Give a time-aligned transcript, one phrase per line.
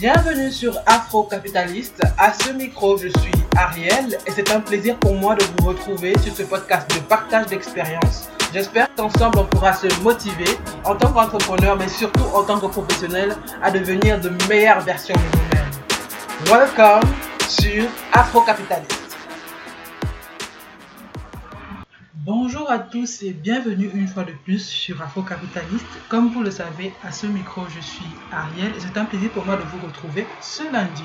[0.00, 2.00] Bienvenue sur Afro Capitaliste.
[2.16, 6.16] À ce micro, je suis Ariel et c'est un plaisir pour moi de vous retrouver
[6.20, 8.28] sur ce podcast de partage d'expérience.
[8.54, 13.34] J'espère qu'ensemble on pourra se motiver en tant qu'entrepreneur mais surtout en tant que professionnel
[13.60, 15.70] à devenir de meilleures versions de nous-mêmes.
[16.46, 17.10] Welcome
[17.48, 18.97] sur Afro Capitaliste.
[22.30, 25.86] Bonjour à tous et bienvenue une fois de plus sur Afro Capitaliste.
[26.10, 29.46] Comme vous le savez, à ce micro, je suis Ariel et c'est un plaisir pour
[29.46, 31.04] moi de vous retrouver ce lundi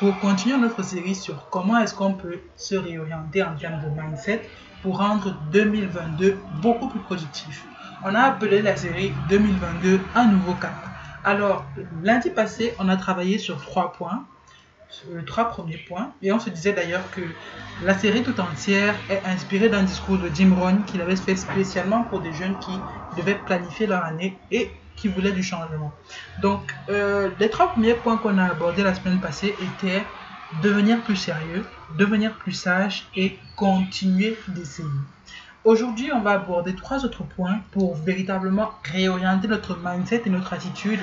[0.00, 4.42] pour continuer notre série sur comment est-ce qu'on peut se réorienter en termes de mindset
[4.82, 7.64] pour rendre 2022 beaucoup plus productif.
[8.04, 10.74] On a appelé la série 2022 un nouveau cap.
[11.22, 11.64] Alors,
[12.02, 14.24] lundi passé, on a travaillé sur trois points
[15.12, 16.12] les trois premiers points.
[16.22, 17.22] Et on se disait d'ailleurs que
[17.82, 22.02] la série tout entière est inspirée d'un discours de Jim Rohn qu'il avait fait spécialement
[22.04, 22.78] pour des jeunes qui
[23.16, 25.92] devaient planifier leur année et qui voulaient du changement.
[26.40, 30.02] Donc, euh, les trois premiers points qu'on a abordés la semaine passée étaient
[30.62, 31.64] devenir plus sérieux,
[31.98, 34.88] devenir plus sage et continuer d'essayer.
[35.64, 41.00] Aujourd'hui, on va aborder trois autres points pour véritablement réorienter notre mindset et notre attitude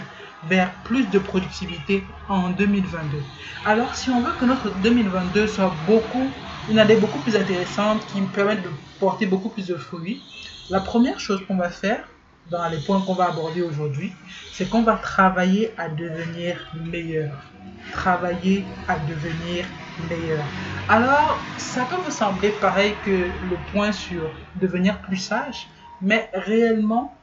[0.50, 3.24] vers plus de productivité en 2022.
[3.66, 6.32] Alors, si on veut que notre 2022 soit beaucoup,
[6.70, 10.22] une année beaucoup plus intéressante, qui me permette de porter beaucoup plus de fruits,
[10.70, 12.08] la première chose qu'on va faire
[12.52, 14.12] dans les points qu'on va aborder aujourd'hui,
[14.52, 17.32] c'est qu'on va travailler à devenir meilleur.
[17.92, 19.66] Travailler à devenir
[20.10, 20.44] meilleur.
[20.90, 25.68] Alors, ça peut vous sembler pareil que le point sur devenir plus sage,
[26.02, 27.16] mais réellement,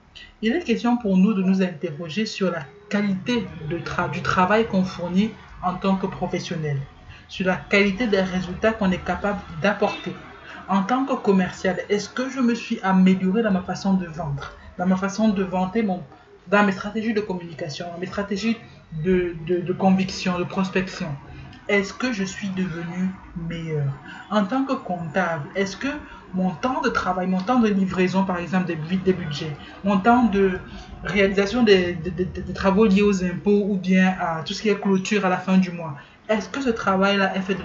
[0.43, 5.31] il est question pour nous de nous interroger sur la qualité du travail qu'on fournit
[5.63, 6.79] en tant que professionnel,
[7.29, 10.13] sur la qualité des résultats qu'on est capable d'apporter.
[10.69, 14.53] En tant que commercial, est-ce que je me suis amélioré dans ma façon de vendre,
[14.79, 15.83] dans ma façon de vanter
[16.49, 18.59] dans mes stratégies de communication, dans mes stratégies
[19.05, 21.09] de conviction, de prospection?
[21.71, 23.87] Est-ce que je suis devenu meilleur?
[24.29, 25.87] En tant que comptable, est-ce que
[26.35, 30.25] mon temps de travail, mon temps de livraison, par exemple, des, des budgets, mon temps
[30.25, 30.59] de
[31.05, 31.97] réalisation des,
[32.57, 35.59] travaux liés aux impôts ou bien à tout ce qui est clôture à la fin
[35.59, 35.95] du mois,
[36.29, 37.57] est-ce que ce travail-là est fait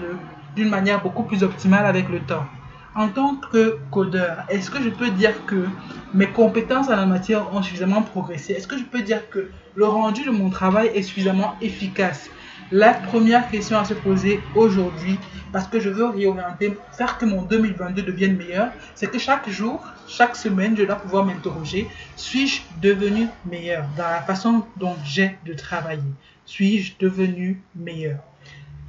[0.54, 2.46] d'une manière beaucoup plus optimale avec le temps?
[2.94, 5.66] En tant que codeur, est-ce que je peux dire que
[6.14, 8.52] mes compétences en la matière ont suffisamment progressé?
[8.52, 12.30] Est-ce que je peux dire que le rendu de mon travail est suffisamment efficace?
[12.72, 15.18] La première question à se poser aujourd'hui,
[15.52, 19.82] parce que je veux réorienter, faire que mon 2022 devienne meilleur, c'est que chaque jour,
[20.08, 25.54] chaque semaine, je dois pouvoir m'interroger, suis-je devenu meilleur dans la façon dont j'ai de
[25.54, 26.02] travailler?
[26.44, 28.18] Suis-je devenu meilleur?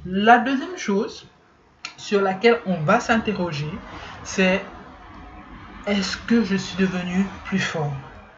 [0.04, 1.26] La deuxième chose
[1.96, 3.70] sur laquelle on va s'interroger,
[4.24, 4.60] c'est
[5.86, 7.92] est-ce que je suis devenu plus fort?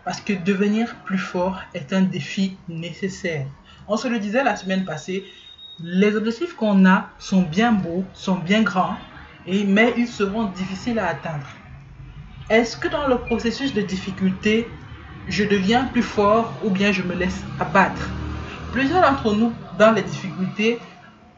[0.05, 3.47] Parce que devenir plus fort est un défi nécessaire.
[3.93, 5.25] On se le disait la semaine passée,
[5.83, 8.95] les objectifs qu'on a sont bien beaux, sont bien grands,
[9.49, 11.49] mais ils seront difficiles à atteindre.
[12.51, 14.69] Est-ce que dans le processus de difficulté,
[15.27, 18.09] je deviens plus fort ou bien je me laisse abattre?
[18.71, 20.79] Plusieurs d'entre nous, dans les difficultés,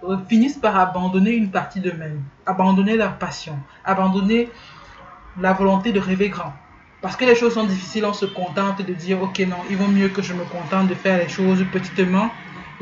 [0.06, 4.50] euh, finissent par abandonner une partie d'eux-mêmes, abandonner leur passion, abandonner
[5.40, 6.52] la volonté de rêver grand.
[7.00, 9.88] Parce que les choses sont difficiles, on se contente de dire, ok, non, il vaut
[9.88, 12.30] mieux que je me contente de faire les choses petitement,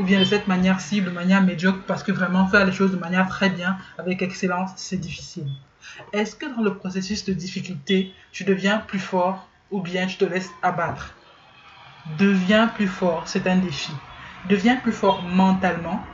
[0.01, 2.91] ou bien de cette manière cible, de manière médiocre, parce que vraiment faire les choses
[2.91, 5.47] de manière très bien, avec excellence, c'est difficile.
[6.15, 10.25] Est-ce que dans le processus de difficulté, tu deviens plus fort, ou bien tu te
[10.25, 11.17] laisses abattre?
[12.07, 13.93] Deviens plus fort, c'est un défi.
[14.47, 16.07] Deviens plus fort mentalement,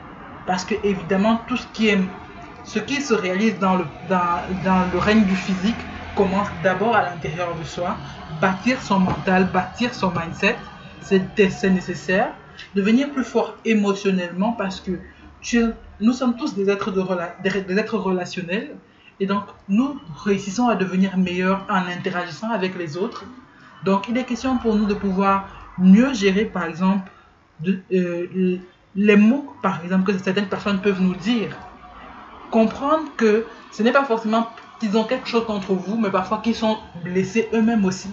[0.47, 5.87] parce que évidemment, tout ce qui se réalise dans le, dans le règne du physique
[6.17, 8.01] commence d'abord à l'intérieur de soi.
[8.31, 10.59] Bâtir son mental, bâtir son mindset,
[11.01, 12.35] c'est nécessaire.
[12.75, 14.93] Devenir plus fort émotionnellement parce que
[16.01, 17.03] nous sommes tous des êtres, de
[17.43, 18.77] des êtres relationnels.
[19.19, 23.25] Et donc, nous réussissons à devenir meilleurs en interagissant avec les autres.
[23.85, 25.49] Donc, il est question pour nous de pouvoir
[25.79, 27.11] mieux gérer, par exemple,
[27.93, 28.59] euh,
[28.95, 31.57] les mots, par exemple, que certaines personnes peuvent nous dire.
[32.51, 34.49] Comprendre que ce n'est pas forcément
[34.81, 38.11] qu'ils ont quelque chose contre vous, mais parfois qu'ils sont blessés eux-mêmes aussi.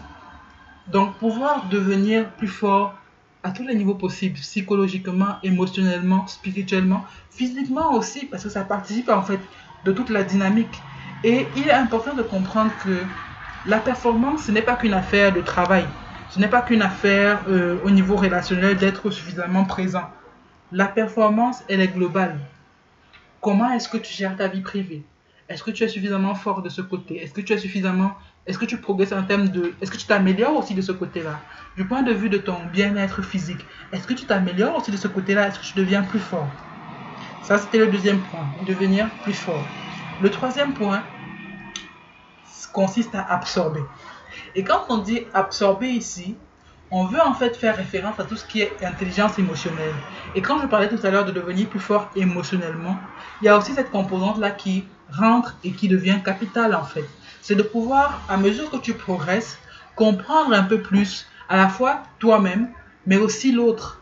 [0.88, 2.94] Donc pouvoir devenir plus fort
[3.44, 9.22] à tous les niveaux possibles, psychologiquement, émotionnellement, spirituellement, physiquement aussi, parce que ça participe en
[9.22, 9.40] fait
[9.84, 10.82] de toute la dynamique.
[11.24, 13.04] Et il est important de comprendre que
[13.66, 15.86] la performance, ce n'est pas qu'une affaire de travail,
[16.30, 20.10] ce n'est pas qu'une affaire euh, au niveau relationnel d'être suffisamment présent.
[20.72, 22.40] La performance, elle est globale.
[23.42, 25.04] Comment est-ce que tu gères ta vie privée?
[25.50, 27.22] Est-ce que tu es suffisamment fort de ce côté?
[27.22, 28.14] Est-ce que tu es suffisamment
[28.46, 29.74] Est-ce que tu progresses en termes de...
[29.82, 31.40] Est-ce que tu t'améliores aussi de ce côté-là?
[31.78, 35.08] Du point de vue de ton bien-être physique, est-ce que tu t'améliores aussi de ce
[35.08, 35.48] côté-là?
[35.48, 36.48] Est-ce que tu deviens plus fort?
[37.42, 39.64] Ça, c'était le deuxième point, devenir plus fort.
[40.22, 41.04] Le troisième point
[42.74, 43.84] consiste à absorber.
[44.56, 46.36] Et quand on dit absorber ici,
[46.92, 49.94] on veut en fait faire référence à tout ce qui est intelligence émotionnelle.
[50.36, 52.98] Et quand je parlais tout à l'heure de devenir plus fort émotionnellement,
[53.42, 57.08] il y a aussi cette composante-là qui rentre et qui devient capitale en fait.
[57.44, 59.58] C'est de pouvoir, à mesure que tu progresses,
[59.98, 62.70] comprendre un peu plus à la fois toi-même,
[63.06, 64.00] mais aussi l'autre.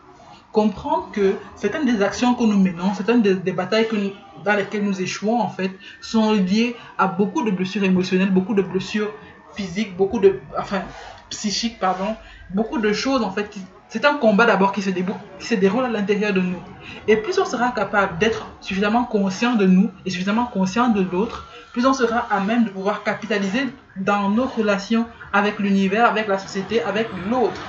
[0.52, 3.96] Comprendre que certaines des actions que nous menons, certaines des, batailles que
[4.44, 8.62] dans lesquelles nous échouons en fait, sont liées à beaucoup de blessures émotionnelles, beaucoup de
[8.62, 9.12] blessures
[9.56, 10.82] physiques, beaucoup de, enfin,
[11.32, 12.14] psychiques, pardon,
[12.50, 13.50] beaucoup de choses en fait.
[13.88, 16.62] C'est un combat d'abord qui, se qui se déroule à l'intérieur de nous.
[17.08, 21.46] Et plus on sera capable d'être suffisamment conscient de nous et suffisamment conscient de l'autre,
[21.72, 26.38] plus on sera à même de pouvoir capitaliser dans nos relations avec l'univers, avec la
[26.38, 27.60] société, avec l'autre.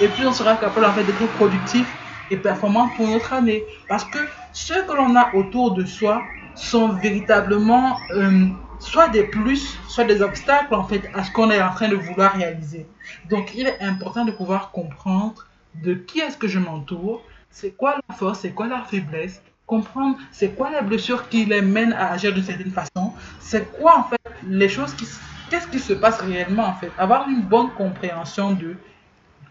[0.00, 1.86] Et plus on sera capable en fait d'être productif
[2.30, 3.64] et performant pour notre année.
[3.88, 4.18] Parce que
[4.52, 6.22] ceux que l'on a autour de soi
[6.54, 8.46] sont véritablement euh,
[8.78, 11.96] soit des plus, soit des obstacles en fait à ce qu'on est en train de
[11.96, 12.86] vouloir réaliser.
[13.30, 15.46] Donc il est important de pouvoir comprendre
[15.82, 20.16] de qui est-ce que je m'entoure, c'est quoi la force, c'est quoi la faiblesse, comprendre
[20.30, 24.04] c'est quoi la blessure qui les mène à agir d'une certaine façon, c'est quoi en
[24.04, 25.06] fait les choses qui
[25.50, 28.76] qu'est-ce qui se passe réellement en fait, avoir une bonne compréhension de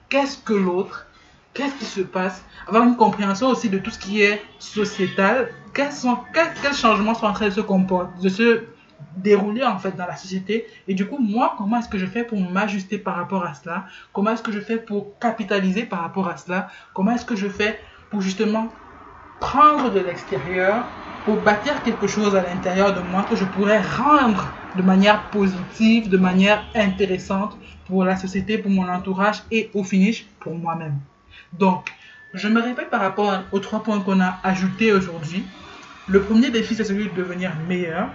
[0.10, 1.08] qu'est-ce que l'autre,
[1.54, 5.92] qu'est-ce qui se passe, avoir une compréhension aussi de tout ce qui est sociétal, quels,
[5.92, 8.64] sont, quels, changements sont en train de se comporter, de se
[9.18, 12.24] dérouler en fait dans la société et du coup moi comment est-ce que je fais
[12.24, 13.86] pour m'ajuster par rapport à cela?
[14.12, 16.70] Comment est-ce que je fais pour capitaliser par rapport à cela?
[16.94, 17.80] Comment est-ce que je fais
[18.10, 18.74] pour justement
[19.40, 20.94] prendre de l'extérieur
[21.24, 26.10] pour bâtir quelque chose à l'intérieur de moi que je pourrais rendre de manière positive,
[26.10, 31.00] de manière intéressante pour la société, pour mon entourage et au finish pour moi-même.
[31.54, 31.90] Donc,
[32.34, 35.54] je me répète par rapport aux trois points qu'on a ajoutés aujourd'hui.
[36.06, 38.10] Le premier défi, c'est celui de devenir meilleur.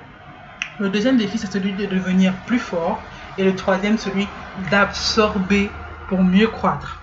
[0.80, 3.00] Le deuxième défi, c'est celui de devenir plus fort.
[3.36, 4.28] Et le troisième, celui
[4.70, 5.70] d'absorber
[6.08, 7.00] pour mieux croître.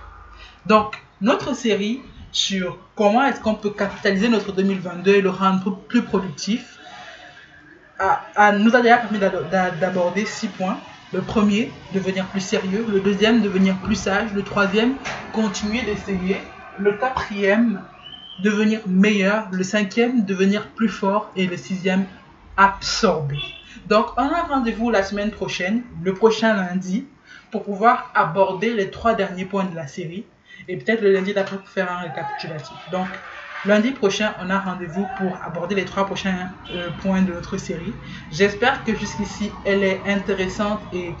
[0.64, 2.00] Donc, notre série
[2.32, 6.78] sur comment est-ce qu'on peut capitaliser notre 2022 et le rendre plus productif
[7.98, 10.78] nous a déjà permis d'aborder six points.
[11.12, 12.84] Le premier, devenir plus sérieux.
[12.88, 14.32] Le deuxième, devenir plus sage.
[14.34, 14.94] Le troisième,
[15.32, 16.36] continuer d'essayer.
[16.78, 17.80] Le quatrième,
[18.42, 19.48] devenir meilleur.
[19.50, 21.30] Le cinquième, devenir plus fort.
[21.36, 22.04] Et le sixième,
[22.56, 23.40] absorber.
[23.88, 27.06] Donc, on a rendez-vous la semaine prochaine, le prochain lundi,
[27.50, 30.24] pour pouvoir aborder les trois derniers points de la série.
[30.68, 32.76] Et peut-être le lundi d'après pour faire un récapitulatif.
[32.90, 33.06] Donc,
[33.64, 37.92] lundi prochain, on a rendez-vous pour aborder les trois prochains euh, points de notre série.
[38.32, 41.14] J'espère que jusqu'ici, elle est intéressante et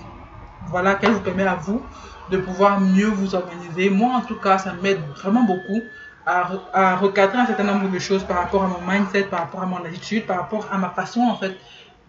[0.68, 1.82] voilà, qu'elle vous permet à vous
[2.30, 3.88] de pouvoir mieux vous organiser.
[3.88, 5.80] Moi, en tout cas, ça m'aide vraiment beaucoup
[6.26, 9.62] à, à recadrer un certain nombre de choses par rapport à mon mindset, par rapport
[9.62, 11.56] à mon attitude, par rapport à ma façon, en fait,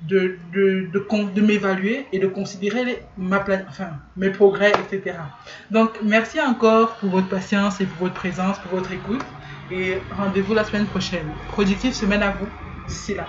[0.04, 5.18] de, de, de, m'évaluer et de considérer mes progrès, etc.
[5.72, 9.26] Donc, merci encore pour votre patience et pour votre présence, pour votre écoute.
[9.72, 11.28] Et rendez-vous la semaine prochaine.
[11.50, 12.48] Productive semaine à vous.
[12.88, 13.28] D'ici là.